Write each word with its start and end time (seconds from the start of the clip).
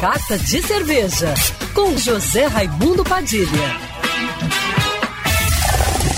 Carta 0.00 0.38
de 0.38 0.62
Cerveja, 0.62 1.34
com 1.74 1.94
José 1.94 2.46
Raimundo 2.46 3.04
Padilha. 3.04 3.76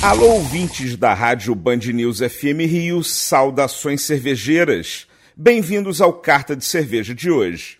Alô, 0.00 0.34
ouvintes 0.34 0.96
da 0.96 1.12
Rádio 1.12 1.52
Band 1.56 1.78
News 1.78 2.20
FM 2.20 2.70
Rio, 2.70 3.02
saudações 3.02 4.02
cervejeiras. 4.02 5.08
Bem-vindos 5.36 6.00
ao 6.00 6.12
Carta 6.12 6.54
de 6.54 6.64
Cerveja 6.64 7.12
de 7.12 7.28
hoje. 7.28 7.78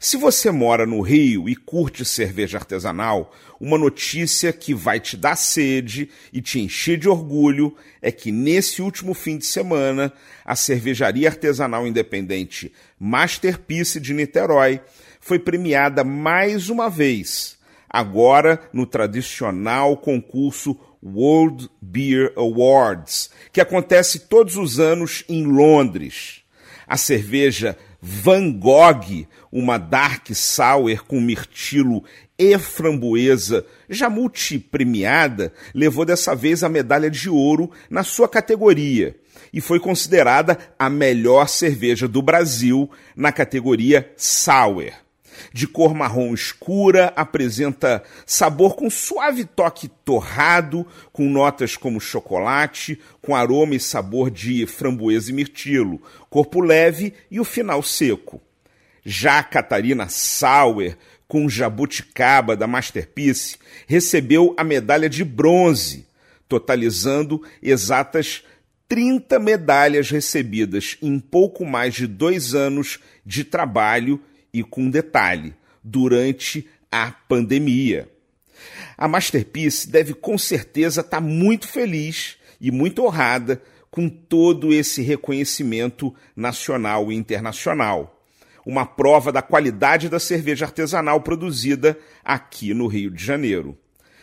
Se 0.00 0.16
você 0.16 0.50
mora 0.50 0.86
no 0.86 1.02
Rio 1.02 1.46
e 1.46 1.54
curte 1.54 2.06
cerveja 2.06 2.56
artesanal, 2.56 3.30
uma 3.60 3.76
notícia 3.76 4.50
que 4.50 4.72
vai 4.72 4.98
te 4.98 5.14
dar 5.14 5.36
sede 5.36 6.08
e 6.32 6.40
te 6.40 6.58
encher 6.58 6.96
de 6.96 7.08
orgulho 7.08 7.76
é 8.00 8.10
que 8.10 8.32
nesse 8.32 8.80
último 8.80 9.12
fim 9.12 9.36
de 9.36 9.44
semana, 9.44 10.10
a 10.42 10.56
cervejaria 10.56 11.28
artesanal 11.28 11.86
independente 11.86 12.72
Masterpiece 12.98 14.00
de 14.00 14.14
Niterói 14.14 14.80
foi 15.20 15.38
premiada 15.38 16.04
mais 16.04 16.68
uma 16.68 16.88
vez, 16.88 17.58
agora 17.88 18.60
no 18.72 18.86
tradicional 18.86 19.96
concurso 19.96 20.78
World 21.02 21.68
Beer 21.80 22.32
Awards, 22.36 23.30
que 23.52 23.60
acontece 23.60 24.20
todos 24.20 24.56
os 24.56 24.80
anos 24.80 25.24
em 25.28 25.44
Londres. 25.44 26.42
A 26.86 26.96
cerveja 26.96 27.76
Van 28.00 28.50
Gogh, 28.52 29.26
uma 29.50 29.78
dark 29.78 30.28
sour 30.32 31.04
com 31.04 31.20
mirtilo 31.20 32.04
e 32.38 32.56
framboesa, 32.58 33.66
já 33.88 34.08
multipremiada, 34.08 35.52
levou 35.74 36.04
dessa 36.04 36.34
vez 36.34 36.62
a 36.62 36.68
medalha 36.68 37.10
de 37.10 37.28
ouro 37.28 37.70
na 37.90 38.04
sua 38.04 38.28
categoria 38.28 39.16
e 39.52 39.60
foi 39.60 39.80
considerada 39.80 40.58
a 40.78 40.88
melhor 40.88 41.48
cerveja 41.48 42.06
do 42.06 42.22
Brasil 42.22 42.90
na 43.16 43.32
categoria 43.32 44.12
sour. 44.16 44.92
De 45.52 45.66
cor 45.66 45.94
marrom 45.94 46.34
escura, 46.34 47.12
apresenta 47.16 48.02
sabor 48.26 48.76
com 48.76 48.90
suave 48.90 49.44
toque 49.44 49.88
torrado, 49.88 50.86
com 51.12 51.28
notas 51.28 51.76
como 51.76 52.00
chocolate, 52.00 53.00
com 53.20 53.34
aroma 53.34 53.74
e 53.74 53.80
sabor 53.80 54.30
de 54.30 54.66
framboesa 54.66 55.30
e 55.30 55.34
mirtilo, 55.34 56.00
corpo 56.30 56.60
leve 56.60 57.14
e 57.30 57.40
o 57.40 57.44
final 57.44 57.82
seco. 57.82 58.40
Já 59.04 59.38
a 59.38 59.42
Catarina 59.42 60.08
Sauer, 60.08 60.96
com 61.26 61.48
jabuticaba 61.48 62.56
da 62.56 62.66
Masterpiece, 62.66 63.56
recebeu 63.86 64.54
a 64.56 64.64
medalha 64.64 65.08
de 65.08 65.24
bronze, 65.24 66.06
totalizando 66.48 67.42
exatas 67.62 68.42
30 68.88 69.38
medalhas 69.38 70.10
recebidas 70.10 70.96
em 71.02 71.20
pouco 71.20 71.66
mais 71.66 71.94
de 71.94 72.06
dois 72.06 72.54
anos 72.54 72.98
de 73.24 73.44
trabalho 73.44 74.18
e 74.52 74.62
com 74.62 74.90
detalhe, 74.90 75.54
durante 75.82 76.68
a 76.90 77.10
pandemia. 77.10 78.08
A 78.96 79.06
Masterpiece 79.06 79.88
deve 79.88 80.14
com 80.14 80.36
certeza 80.36 81.00
estar 81.00 81.18
tá 81.18 81.20
muito 81.20 81.68
feliz 81.68 82.36
e 82.60 82.70
muito 82.70 83.04
honrada 83.04 83.62
com 83.90 84.08
todo 84.08 84.72
esse 84.72 85.02
reconhecimento 85.02 86.14
nacional 86.34 87.10
e 87.10 87.14
internacional. 87.14 88.22
Uma 88.66 88.84
prova 88.84 89.32
da 89.32 89.40
qualidade 89.40 90.08
da 90.08 90.18
cerveja 90.18 90.66
artesanal 90.66 91.20
produzida 91.20 91.98
aqui 92.24 92.74
no 92.74 92.86
Rio 92.86 93.10
de 93.10 93.24
Janeiro. 93.24 93.78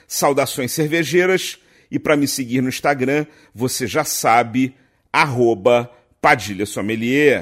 Saudações 0.08 0.72
cervejeiras 0.72 1.58
e 1.90 1.98
para 1.98 2.18
me 2.18 2.28
seguir 2.28 2.62
no 2.62 2.70
Instagram, 2.70 3.26
você 3.54 3.88
já 3.88 4.04
sabe, 4.04 4.76
arroba 5.12 5.90
Padilha 6.22 6.66
Sommelier. 6.66 7.42